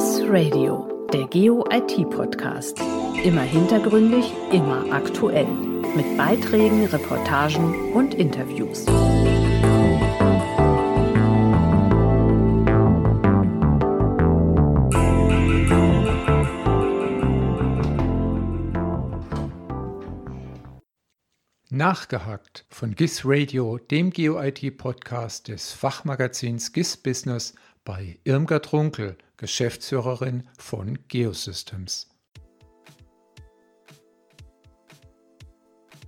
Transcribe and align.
GIS 0.00 0.22
Radio, 0.28 1.08
der 1.12 1.26
Geo-IT-Podcast. 1.26 2.80
Immer 3.22 3.42
hintergründig, 3.42 4.32
immer 4.50 4.90
aktuell. 4.90 5.44
Mit 5.94 6.16
Beiträgen, 6.16 6.86
Reportagen 6.86 7.92
und 7.92 8.14
Interviews. 8.14 8.86
Nachgehakt 21.68 22.64
von 22.70 22.94
GIS 22.94 23.20
Radio, 23.26 23.76
dem 23.76 24.08
GeoIT-Podcast 24.08 25.48
des 25.48 25.72
Fachmagazins 25.72 26.72
GIS 26.72 26.96
Business 26.96 27.54
bei 27.84 28.18
Irmgard 28.24 28.72
Runkel, 28.72 29.18
Geschäftsführerin 29.40 30.46
von 30.58 30.98
Geosystems. 31.08 32.10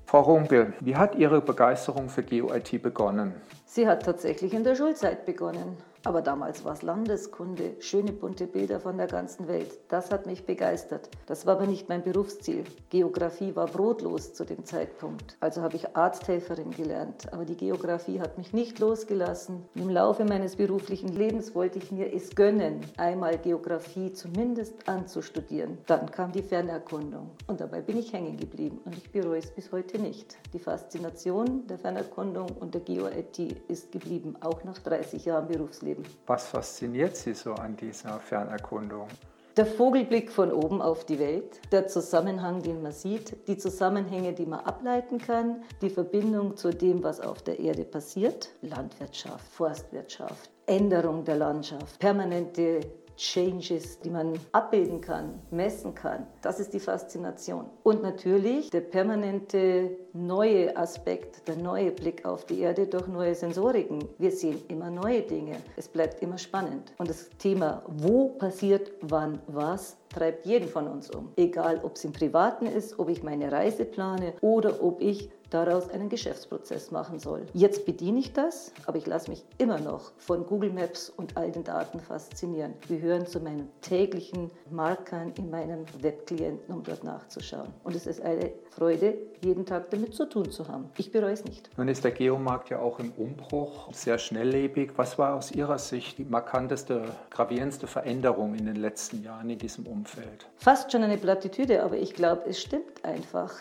Frau 0.05 0.21
Runkel, 0.21 0.75
wie 0.81 0.97
hat 0.97 1.15
Ihre 1.15 1.41
Begeisterung 1.41 2.11
für 2.11 2.23
GeoIT 2.23 2.83
begonnen? 2.83 3.33
Sie 3.65 3.89
hat 3.89 4.05
tatsächlich 4.05 4.53
in 4.53 4.65
der 4.65 4.77
Schulzeit 4.77 5.25
begonnen. 5.25 5.79
Aber 6.05 6.21
damals 6.21 6.65
war 6.65 6.73
es 6.73 6.83
Landeskunde, 6.83 7.77
schöne 7.79 8.13
bunte 8.13 8.49
Bilder 8.49 8.81
von 8.81 8.97
der 8.97 9.07
ganzen 9.07 9.47
Welt. 9.47 9.79
Das 9.89 10.11
hat 10.11 10.27
mich 10.27 10.45
begeistert. 10.45 11.09
Das 11.27 11.47
war 11.47 11.55
aber 11.57 11.67
nicht 11.67 11.89
mein 11.89 12.03
Berufsziel. 12.03 12.65
Geografie 12.91 13.55
war 13.55 13.67
brotlos 13.67 14.35
zu 14.35 14.45
dem 14.45 14.65
Zeitpunkt. 14.65 15.37
Also 15.39 15.63
habe 15.63 15.77
ich 15.77 15.97
Arzthelferin 15.97 16.73
gelernt. 16.73 17.33
Aber 17.33 17.45
die 17.45 17.57
Geografie 17.57 18.19
hat 18.21 18.37
mich 18.37 18.53
nicht 18.53 18.81
losgelassen. 18.81 19.65
Im 19.77 19.91
Laufe 19.91 20.25
meines 20.25 20.57
beruflichen 20.57 21.15
Lebens 21.15 21.55
wollte 21.55 21.79
ich 21.79 21.93
mir 21.93 22.13
es 22.13 22.35
gönnen, 22.35 22.81
einmal 22.97 23.39
Geografie 23.39 24.13
zumindest 24.13 24.89
anzustudieren. 24.89 25.79
Dann 25.87 26.11
kam 26.11 26.33
die 26.33 26.43
Fernerkundung. 26.43 27.31
Und 27.47 27.61
dabei 27.61 27.81
bin 27.81 27.97
ich 27.97 28.13
hängen 28.13 28.37
geblieben. 28.37 28.81
Und 28.85 28.97
ich 28.97 29.13
bereue 29.13 29.39
es 29.39 29.53
bis 29.53 29.71
heute 29.71 30.01
nicht. 30.01 30.37
Die 30.53 30.59
Faszination 30.59 31.69
der 31.69 31.79
Fernerkundung 31.79 32.49
und 32.59 32.75
der 32.75 32.81
Geo-IT 32.81 33.39
ist 33.69 33.93
geblieben, 33.93 34.35
auch 34.41 34.65
nach 34.65 34.79
30 34.79 35.27
Jahren 35.27 35.47
Berufsleben. 35.47 35.92
Leben. 35.93 36.05
Was 36.27 36.49
fasziniert 36.49 37.17
Sie 37.17 37.35
so 37.35 37.53
an 37.55 37.77
dieser 37.77 38.19
Fernerkundung? 38.21 39.09
Der 39.57 39.67
Vogelblick 39.67 40.31
von 40.31 40.51
oben 40.51 40.81
auf 40.81 41.05
die 41.05 41.19
Welt, 41.19 41.61
der 41.73 41.87
Zusammenhang, 41.87 42.63
den 42.63 42.83
man 42.83 42.93
sieht, 42.93 43.47
die 43.49 43.59
Zusammenhänge, 43.59 44.33
die 44.33 44.47
man 44.47 44.61
ableiten 44.61 45.19
kann, 45.19 45.63
die 45.83 45.91
Verbindung 45.91 46.57
zu 46.57 46.71
dem, 46.71 47.03
was 47.03 47.21
auf 47.21 47.43
der 47.43 47.61
Erde 47.61 47.85
passiert, 47.85 48.49
Landwirtschaft, 48.63 49.47
Forstwirtschaft, 49.53 50.51
Änderung 50.65 51.25
der 51.25 51.37
Landschaft, 51.37 51.99
permanente 51.99 52.81
Changes, 53.23 54.01
die 54.01 54.11
man 54.11 54.35
abbilden 54.51 55.01
kann, 55.01 55.41
messen 55.53 55.95
kann. 55.95 56.27
Das 56.43 56.59
ist 56.59 56.73
die 56.73 56.81
Faszination. 56.81 57.67
Und 57.85 58.03
natürlich 58.03 58.69
der 58.71 58.81
permanente 58.81 59.97
neue 60.13 60.77
Aspekt, 60.77 61.47
der 61.47 61.57
neue 61.57 61.93
Blick 61.93 62.25
auf 62.25 62.45
die 62.47 62.59
Erde 62.59 62.89
durch 62.89 63.07
neue 63.07 63.35
Sensoriken. 63.37 64.09
Wir 64.19 64.33
sehen 64.33 64.61
immer 64.67 64.91
neue 64.91 65.23
Dinge. 65.23 65.57
Es 65.77 65.87
bleibt 65.87 66.21
immer 66.21 66.37
spannend. 66.37 66.93
Und 66.99 67.09
das 67.09 67.31
Thema, 67.39 67.85
wo 67.87 68.31
passiert 68.31 68.91
wann 69.03 69.39
was, 69.47 69.97
treibt 70.13 70.45
jeden 70.45 70.69
von 70.69 70.89
uns 70.89 71.09
um. 71.09 71.33
Egal, 71.37 71.81
ob 71.85 71.95
es 71.95 72.05
im 72.05 72.13
Privaten 72.13 72.67
ist, 72.67 72.99
ob 72.99 73.09
ich 73.09 73.23
meine 73.23 73.53
Reise 73.53 73.85
plane 73.85 74.33
oder 74.41 74.83
ob 74.83 75.01
ich 75.01 75.31
daraus 75.53 75.91
einen 75.91 76.09
Geschäftsprozess 76.09 76.91
machen 76.91 77.19
soll. 77.19 77.47
Jetzt 77.53 77.87
bediene 77.87 78.21
ich 78.21 78.33
das, 78.33 78.73
aber 78.87 78.99
ich 78.99 79.07
lasse 79.07 79.31
mich 79.31 79.45
immer 79.59 79.79
noch 79.79 80.13
von 80.19 80.47
Google 80.47 80.73
Maps 80.73 81.11
und 81.11 81.37
all 81.37 81.53
den 81.53 81.65
Daten 81.65 82.01
faszinieren. 82.01 82.75
Gehören 82.89 83.27
zu 83.27 83.41
meinen 83.41 83.69
täglichen 83.81 84.51
Markern 84.71 85.33
in 85.37 85.51
meinem 85.51 85.85
Webklienten, 86.01 86.75
um 86.75 86.83
dort 86.83 87.05
nachzuschauen. 87.05 87.69
Und 87.85 87.95
es 87.95 88.07
ist 88.07 88.21
eine 88.23 88.53
Freude, 88.71 89.15
jeden 89.43 89.67
Tag 89.67 89.91
damit 89.91 90.15
zu 90.15 90.29
tun 90.29 90.51
zu 90.51 90.69
haben. 90.69 90.89
Ich 90.97 91.11
bereue 91.11 91.33
es 91.33 91.45
nicht. 91.45 91.71
Nun 91.77 91.89
ist 91.89 92.05
der 92.05 92.13
Geomarkt 92.13 92.71
ja 92.71 92.79
auch 92.79 92.99
im 92.99 93.13
Umbruch, 93.13 93.93
sehr 93.93 94.19
schnelllebig. 94.19 94.93
Was 94.97 95.19
war 95.19 95.35
aus 95.35 95.53
Ihrer 95.53 95.79
Sicht 95.79 96.19
die 96.19 96.25
markanteste, 96.25 97.05
gravierendste 97.31 97.87
Veränderung 97.87 98.55
in 98.55 98.67
den 98.67 98.77
letzten 98.77 99.23
Jahren 99.23 99.51
in 99.51 99.59
diesem 99.59 99.87
Umfeld? 99.87 100.49
Fast 100.57 100.93
schon 100.93 101.03
eine 101.03 101.19
Plattitüde, 101.19 101.83
aber 101.83 101.97
ich 101.97 102.15
glaube, 102.15 102.45
es 102.49 102.61
stimmt 102.61 103.05
einfach. 103.05 103.53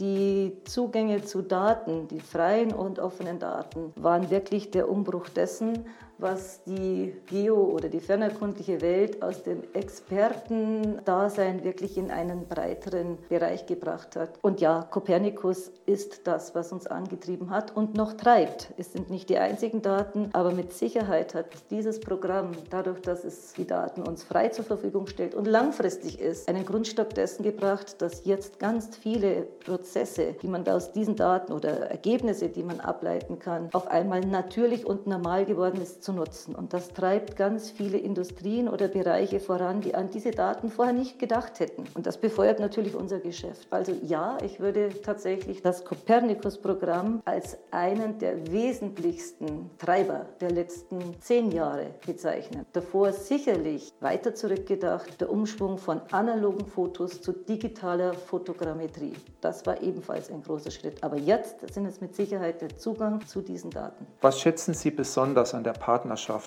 Die 0.00 0.56
Zugänge 0.64 1.22
zu 1.24 1.42
Daten, 1.42 2.08
die 2.08 2.20
freien 2.20 2.72
und 2.72 2.98
offenen 2.98 3.38
Daten, 3.38 3.92
waren 3.96 4.30
wirklich 4.30 4.70
der 4.70 4.88
Umbruch 4.88 5.28
dessen, 5.28 5.84
was 6.20 6.62
die 6.64 7.14
Geo- 7.26 7.70
oder 7.70 7.88
die 7.88 8.00
fernerkundliche 8.00 8.80
Welt 8.80 9.22
aus 9.22 9.42
dem 9.42 9.62
Expertendasein 9.72 11.64
wirklich 11.64 11.96
in 11.96 12.10
einen 12.10 12.46
breiteren 12.46 13.18
Bereich 13.28 13.66
gebracht 13.66 14.16
hat. 14.16 14.38
Und 14.42 14.60
ja, 14.60 14.82
Kopernikus 14.90 15.70
ist 15.86 16.26
das, 16.26 16.54
was 16.54 16.72
uns 16.72 16.86
angetrieben 16.86 17.50
hat 17.50 17.76
und 17.76 17.94
noch 17.94 18.14
treibt. 18.14 18.72
Es 18.76 18.92
sind 18.92 19.10
nicht 19.10 19.28
die 19.28 19.38
einzigen 19.38 19.82
Daten, 19.82 20.30
aber 20.32 20.52
mit 20.52 20.72
Sicherheit 20.72 21.34
hat 21.34 21.46
dieses 21.70 22.00
Programm, 22.00 22.52
dadurch, 22.70 23.00
dass 23.00 23.24
es 23.24 23.52
die 23.54 23.66
Daten 23.66 24.02
uns 24.02 24.22
frei 24.22 24.48
zur 24.48 24.64
Verfügung 24.64 25.06
stellt 25.06 25.34
und 25.34 25.46
langfristig 25.46 26.20
ist, 26.20 26.48
einen 26.48 26.64
Grundstock 26.64 27.10
dessen 27.14 27.42
gebracht, 27.42 28.00
dass 28.02 28.24
jetzt 28.24 28.58
ganz 28.58 28.96
viele 28.96 29.42
Prozesse, 29.64 30.34
die 30.42 30.48
man 30.48 30.66
aus 30.68 30.92
diesen 30.92 31.16
Daten 31.16 31.52
oder 31.52 31.90
Ergebnisse, 31.90 32.48
die 32.48 32.62
man 32.62 32.80
ableiten 32.80 33.38
kann, 33.38 33.68
auf 33.72 33.88
einmal 33.88 34.20
natürlich 34.20 34.86
und 34.86 35.06
normal 35.06 35.44
geworden 35.44 35.80
ist 35.80 36.02
zu 36.10 36.16
nutzen. 36.16 36.54
Und 36.54 36.72
das 36.72 36.88
treibt 36.92 37.36
ganz 37.36 37.70
viele 37.70 37.98
Industrien 37.98 38.68
oder 38.68 38.88
Bereiche 38.88 39.40
voran, 39.40 39.80
die 39.80 39.94
an 39.94 40.10
diese 40.10 40.30
Daten 40.30 40.70
vorher 40.70 40.94
nicht 40.94 41.18
gedacht 41.18 41.60
hätten. 41.60 41.84
Und 41.94 42.06
das 42.06 42.18
befeuert 42.18 42.60
natürlich 42.60 42.94
unser 42.94 43.20
Geschäft. 43.20 43.66
Also 43.70 43.92
ja, 44.02 44.38
ich 44.44 44.60
würde 44.60 44.90
tatsächlich 45.02 45.62
das 45.62 45.84
Copernicus-Programm 45.84 47.22
als 47.24 47.58
einen 47.70 48.18
der 48.18 48.52
wesentlichsten 48.52 49.70
Treiber 49.78 50.26
der 50.40 50.50
letzten 50.50 51.20
zehn 51.20 51.52
Jahre 51.52 51.86
bezeichnen. 52.06 52.66
Davor 52.72 53.12
sicherlich 53.12 53.92
weiter 54.00 54.34
zurückgedacht 54.34 55.20
der 55.20 55.30
Umschwung 55.30 55.78
von 55.78 56.00
analogen 56.10 56.66
Fotos 56.66 57.20
zu 57.20 57.32
digitaler 57.32 58.14
Fotogrammetrie. 58.14 59.14
Das 59.40 59.64
war 59.66 59.80
ebenfalls 59.82 60.30
ein 60.30 60.42
großer 60.42 60.70
Schritt. 60.70 61.02
Aber 61.02 61.16
jetzt 61.16 61.72
sind 61.72 61.86
es 61.86 62.00
mit 62.00 62.14
Sicherheit 62.14 62.60
der 62.60 62.76
Zugang 62.76 63.24
zu 63.26 63.40
diesen 63.40 63.70
Daten. 63.70 64.06
Was 64.20 64.40
schätzen 64.40 64.74
Sie 64.74 64.90
besonders 64.90 65.54
an 65.54 65.64
der 65.64 65.72
Partnerschaft 65.72 65.99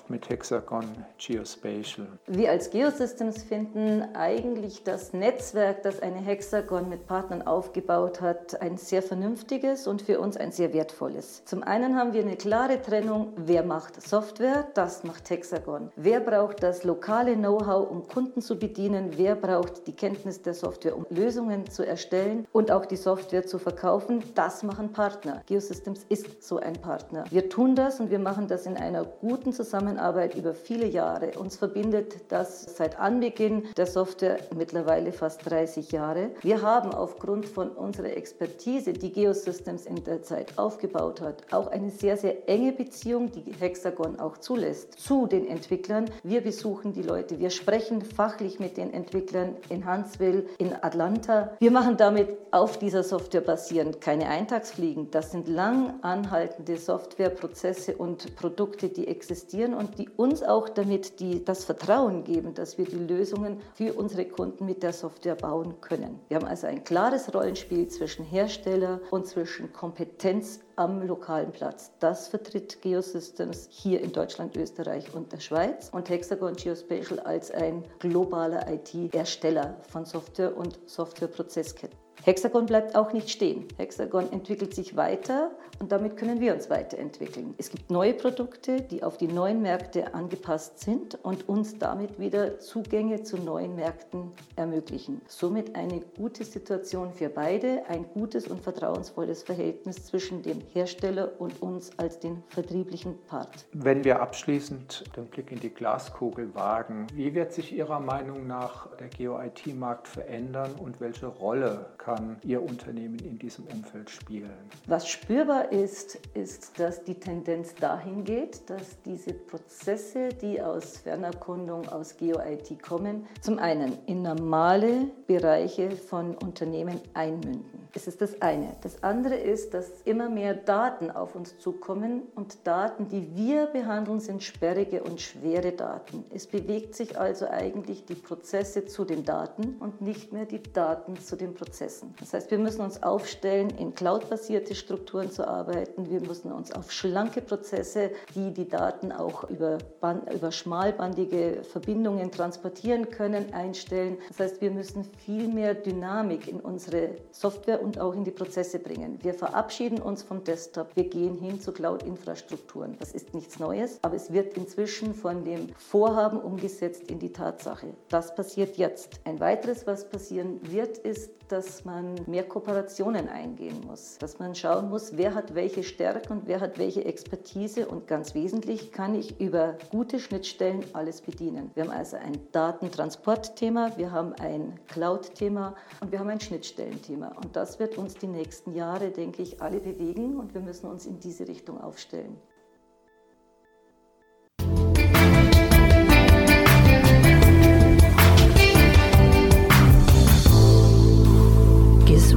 mit 0.08 0.28
Hexagon 0.28 0.84
Geospatial? 1.18 2.06
Wir 2.26 2.50
als 2.50 2.70
Geosystems 2.70 3.42
finden 3.42 4.04
eigentlich 4.14 4.84
das 4.84 5.12
Netzwerk, 5.12 5.82
das 5.82 6.00
eine 6.00 6.18
Hexagon 6.18 6.88
mit 6.88 7.06
Partnern 7.06 7.42
aufgebaut 7.42 8.20
hat, 8.20 8.60
ein 8.60 8.76
sehr 8.76 9.02
vernünftiges 9.02 9.86
und 9.86 10.02
für 10.02 10.20
uns 10.20 10.36
ein 10.36 10.52
sehr 10.52 10.72
wertvolles. 10.72 11.44
Zum 11.44 11.62
einen 11.62 11.96
haben 11.96 12.12
wir 12.12 12.22
eine 12.22 12.36
klare 12.36 12.80
Trennung, 12.80 13.32
wer 13.36 13.62
macht 13.62 14.00
Software, 14.00 14.66
das 14.74 15.04
macht 15.04 15.28
Hexagon. 15.30 15.90
Wer 15.96 16.20
braucht 16.20 16.62
das 16.62 16.84
lokale 16.84 17.36
Know-how, 17.36 17.90
um 17.90 18.06
Kunden 18.08 18.40
zu 18.40 18.58
bedienen, 18.58 19.12
wer 19.16 19.36
braucht 19.36 19.86
die 19.86 19.92
Kenntnis 19.92 20.42
der 20.42 20.54
Software, 20.54 20.96
um 20.96 21.06
Lösungen 21.10 21.70
zu 21.70 21.86
erstellen 21.86 22.46
und 22.52 22.70
auch 22.70 22.86
die 22.86 22.96
Software 22.96 23.46
zu 23.46 23.58
verkaufen, 23.58 24.22
das 24.34 24.62
machen 24.62 24.92
Partner. 24.92 25.42
Geosystems 25.46 26.06
ist 26.08 26.42
so 26.42 26.58
ein 26.58 26.74
Partner. 26.74 27.24
Wir 27.30 27.48
tun 27.48 27.74
das 27.74 28.00
und 28.00 28.10
wir 28.10 28.18
machen 28.18 28.48
das 28.48 28.66
in 28.66 28.76
einer 28.76 29.04
guten 29.04 29.43
Zusammenarbeit 29.52 30.34
über 30.34 30.54
viele 30.54 30.86
Jahre. 30.86 31.38
Uns 31.38 31.56
verbindet 31.56 32.16
das 32.28 32.76
seit 32.76 32.98
Anbeginn 32.98 33.64
der 33.76 33.86
Software 33.86 34.38
mittlerweile 34.56 35.12
fast 35.12 35.48
30 35.48 35.92
Jahre. 35.92 36.30
Wir 36.42 36.62
haben 36.62 36.92
aufgrund 36.92 37.46
von 37.46 37.70
unserer 37.70 38.16
Expertise, 38.16 38.92
die 38.92 39.12
Geosystems 39.12 39.86
in 39.86 40.02
der 40.04 40.22
Zeit 40.22 40.58
aufgebaut 40.58 41.20
hat, 41.20 41.42
auch 41.52 41.66
eine 41.68 41.90
sehr, 41.90 42.16
sehr 42.16 42.48
enge 42.48 42.72
Beziehung, 42.72 43.30
die 43.32 43.52
Hexagon 43.58 44.18
auch 44.20 44.38
zulässt, 44.38 44.94
zu 44.98 45.26
den 45.26 45.46
Entwicklern. 45.46 46.10
Wir 46.22 46.40
besuchen 46.40 46.92
die 46.92 47.02
Leute, 47.02 47.38
wir 47.38 47.50
sprechen 47.50 48.02
fachlich 48.02 48.58
mit 48.58 48.76
den 48.76 48.92
Entwicklern 48.92 49.56
in 49.68 49.90
Huntsville, 49.90 50.46
in 50.58 50.72
Atlanta. 50.72 51.52
Wir 51.58 51.70
machen 51.70 51.96
damit 51.96 52.28
auf 52.50 52.78
dieser 52.78 53.02
Software 53.02 53.40
basierend 53.40 54.00
keine 54.00 54.28
Eintagsfliegen. 54.28 55.10
Das 55.10 55.30
sind 55.32 55.48
lang 55.48 56.02
anhaltende 56.02 56.76
Softwareprozesse 56.76 57.96
und 57.96 58.36
Produkte, 58.36 58.88
die 58.88 59.08
existieren 59.24 59.72
und 59.72 59.98
die 59.98 60.08
uns 60.10 60.42
auch 60.42 60.68
damit 60.68 61.18
die, 61.18 61.44
das 61.44 61.64
Vertrauen 61.64 62.24
geben, 62.24 62.52
dass 62.52 62.76
wir 62.76 62.84
die 62.84 62.96
Lösungen 62.96 63.60
für 63.72 63.94
unsere 63.94 64.26
Kunden 64.26 64.66
mit 64.66 64.82
der 64.82 64.92
Software 64.92 65.34
bauen 65.34 65.80
können. 65.80 66.20
Wir 66.28 66.36
haben 66.36 66.46
also 66.46 66.66
ein 66.66 66.84
klares 66.84 67.32
Rollenspiel 67.34 67.88
zwischen 67.88 68.24
Hersteller 68.24 69.00
und 69.10 69.26
zwischen 69.26 69.72
Kompetenz 69.72 70.60
am 70.76 71.06
lokalen 71.06 71.52
Platz. 71.52 71.92
Das 72.00 72.28
vertritt 72.28 72.82
Geosystems 72.82 73.68
hier 73.70 74.00
in 74.00 74.12
Deutschland, 74.12 74.56
Österreich 74.56 75.14
und 75.14 75.32
der 75.32 75.40
Schweiz 75.40 75.90
und 75.92 76.08
Hexagon 76.08 76.54
Geospatial 76.54 77.20
als 77.20 77.50
ein 77.50 77.84
globaler 77.98 78.66
IT-Ersteller 78.70 79.76
von 79.88 80.04
Software 80.04 80.56
und 80.56 80.78
Softwareprozessketten. 80.86 82.04
Hexagon 82.24 82.64
bleibt 82.64 82.96
auch 82.96 83.12
nicht 83.12 83.28
stehen. 83.28 83.68
Hexagon 83.76 84.32
entwickelt 84.32 84.74
sich 84.74 84.96
weiter 84.96 85.50
und 85.78 85.92
damit 85.92 86.16
können 86.16 86.40
wir 86.40 86.54
uns 86.54 86.70
weiterentwickeln. 86.70 87.54
Es 87.58 87.68
gibt 87.70 87.90
neue 87.90 88.14
Produkte, 88.14 88.80
die 88.80 89.02
auf 89.02 89.18
die 89.18 89.26
neuen 89.26 89.60
Märkte 89.60 90.14
angepasst 90.14 90.78
sind 90.78 91.22
und 91.22 91.46
uns 91.50 91.78
damit 91.78 92.18
wieder 92.18 92.60
Zugänge 92.60 93.24
zu 93.24 93.36
neuen 93.36 93.76
Märkten 93.76 94.32
ermöglichen. 94.56 95.20
Somit 95.28 95.76
eine 95.76 96.00
gute 96.16 96.44
Situation 96.44 97.12
für 97.12 97.28
beide, 97.28 97.84
ein 97.88 98.06
gutes 98.14 98.48
und 98.48 98.62
vertrauensvolles 98.62 99.42
Verhältnis 99.42 100.06
zwischen 100.06 100.40
dem 100.40 100.60
Hersteller 100.72 101.32
und 101.38 101.62
uns 101.62 101.98
als 101.98 102.18
den 102.18 102.42
vertrieblichen 102.48 103.18
Part. 103.26 103.66
Wenn 103.72 104.04
wir 104.04 104.20
abschließend 104.20 105.04
den 105.16 105.26
Blick 105.26 105.52
in 105.52 105.60
die 105.60 105.70
Glaskugel 105.70 106.54
wagen, 106.54 107.06
wie 107.14 107.34
wird 107.34 107.52
sich 107.52 107.74
Ihrer 107.74 108.00
Meinung 108.00 108.46
nach 108.46 108.88
der 108.96 109.08
Geo-IT-Markt 109.08 110.08
verändern 110.08 110.72
und 110.76 111.00
welche 111.00 111.26
Rolle 111.26 111.86
kann 111.98 112.38
Ihr 112.42 112.62
Unternehmen 112.62 113.18
in 113.18 113.38
diesem 113.38 113.66
Umfeld 113.66 114.10
spielen? 114.10 114.50
Was 114.86 115.08
spürbar 115.08 115.72
ist, 115.72 116.18
ist, 116.34 116.78
dass 116.78 117.04
die 117.04 117.14
Tendenz 117.14 117.74
dahin 117.74 118.24
geht, 118.24 118.68
dass 118.68 119.00
diese 119.02 119.34
Prozesse, 119.34 120.28
die 120.40 120.60
aus 120.60 120.98
Fernerkundung, 120.98 121.88
aus 121.88 122.16
Geo-IT 122.16 122.82
kommen, 122.82 123.26
zum 123.40 123.58
einen 123.58 123.98
in 124.06 124.22
normale 124.22 125.08
Bereiche 125.26 125.90
von 125.92 126.34
Unternehmen 126.36 127.00
einmünden. 127.14 127.83
Das 127.94 128.08
ist 128.08 128.20
das 128.20 128.42
eine. 128.42 128.74
Das 128.82 129.04
andere 129.04 129.36
ist, 129.36 129.72
dass 129.72 130.02
immer 130.04 130.28
mehr 130.28 130.54
Daten 130.54 131.12
auf 131.12 131.36
uns 131.36 131.58
zukommen 131.58 132.22
und 132.34 132.66
Daten, 132.66 133.06
die 133.06 133.36
wir 133.36 133.66
behandeln, 133.66 134.18
sind 134.18 134.42
sperrige 134.42 135.04
und 135.04 135.20
schwere 135.20 135.70
Daten. 135.70 136.24
Es 136.34 136.48
bewegt 136.48 136.96
sich 136.96 137.16
also 137.16 137.46
eigentlich 137.46 138.04
die 138.04 138.16
Prozesse 138.16 138.86
zu 138.86 139.04
den 139.04 139.24
Daten 139.24 139.76
und 139.78 140.00
nicht 140.00 140.32
mehr 140.32 140.44
die 140.44 140.60
Daten 140.60 141.16
zu 141.20 141.36
den 141.36 141.54
Prozessen. 141.54 142.12
Das 142.18 142.34
heißt, 142.34 142.50
wir 142.50 142.58
müssen 142.58 142.80
uns 142.80 143.00
aufstellen, 143.00 143.70
in 143.78 143.94
cloudbasierte 143.94 144.74
Strukturen 144.74 145.30
zu 145.30 145.46
arbeiten. 145.46 146.10
Wir 146.10 146.20
müssen 146.20 146.50
uns 146.50 146.72
auf 146.72 146.90
schlanke 146.90 147.42
Prozesse, 147.42 148.10
die 148.34 148.52
die 148.52 148.68
Daten 148.68 149.12
auch 149.12 149.48
über, 149.48 149.78
Band, 150.00 150.32
über 150.32 150.50
schmalbandige 150.50 151.62
Verbindungen 151.62 152.32
transportieren 152.32 153.10
können, 153.10 153.54
einstellen. 153.54 154.18
Das 154.30 154.40
heißt, 154.40 154.60
wir 154.60 154.72
müssen 154.72 155.04
viel 155.24 155.46
mehr 155.46 155.74
Dynamik 155.74 156.48
in 156.48 156.58
unsere 156.58 157.10
Software 157.30 157.83
und 157.84 158.00
auch 158.00 158.14
in 158.14 158.24
die 158.24 158.30
Prozesse 158.30 158.78
bringen. 158.78 159.18
Wir 159.22 159.34
verabschieden 159.34 160.00
uns 160.00 160.22
vom 160.22 160.42
Desktop, 160.42 160.88
wir 160.94 161.08
gehen 161.08 161.36
hin 161.36 161.60
zu 161.60 161.72
Cloud-Infrastrukturen. 161.72 162.96
Das 162.98 163.12
ist 163.12 163.34
nichts 163.34 163.58
Neues, 163.58 163.98
aber 164.02 164.16
es 164.16 164.32
wird 164.32 164.56
inzwischen 164.56 165.14
von 165.14 165.44
dem 165.44 165.68
Vorhaben 165.76 166.40
umgesetzt 166.40 167.10
in 167.10 167.18
die 167.18 167.32
Tatsache. 167.32 167.88
Das 168.08 168.34
passiert 168.34 168.76
jetzt. 168.76 169.20
Ein 169.24 169.38
weiteres, 169.38 169.86
was 169.86 170.08
passieren 170.08 170.60
wird, 170.62 170.98
ist, 170.98 171.30
dass 171.48 171.84
man 171.84 172.14
mehr 172.26 172.44
Kooperationen 172.44 173.28
eingehen 173.28 173.80
muss, 173.86 174.18
dass 174.18 174.38
man 174.38 174.54
schauen 174.54 174.88
muss, 174.88 175.16
wer 175.16 175.34
hat 175.34 175.54
welche 175.54 175.82
Stärken 175.82 176.32
und 176.32 176.46
wer 176.46 176.60
hat 176.60 176.78
welche 176.78 177.04
Expertise 177.04 177.86
und 177.86 178.06
ganz 178.06 178.34
wesentlich 178.34 178.92
kann 178.92 179.14
ich 179.14 179.40
über 179.40 179.76
gute 179.90 180.18
Schnittstellen 180.18 180.84
alles 180.94 181.20
bedienen. 181.20 181.70
Wir 181.74 181.84
haben 181.84 181.90
also 181.90 182.16
ein 182.16 182.38
Datentransportthema, 182.52 183.92
wir 183.96 184.10
haben 184.10 184.32
ein 184.34 184.80
Cloud-Thema 184.88 185.74
und 186.00 186.12
wir 186.12 186.18
haben 186.18 186.30
ein 186.30 186.40
Schnittstellenthema 186.40 187.32
und 187.42 187.54
das 187.56 187.73
wird 187.78 187.98
uns 187.98 188.14
die 188.14 188.26
nächsten 188.26 188.74
Jahre, 188.74 189.10
denke 189.10 189.42
ich, 189.42 189.60
alle 189.60 189.80
bewegen 189.80 190.38
und 190.38 190.54
wir 190.54 190.60
müssen 190.60 190.86
uns 190.86 191.06
in 191.06 191.20
diese 191.20 191.46
Richtung 191.48 191.80
aufstellen. 191.80 192.36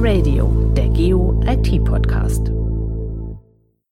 Radio, 0.00 0.72
der 0.76 0.88
Geo 0.88 1.40
IT 1.44 1.84
Podcast. 1.84 2.47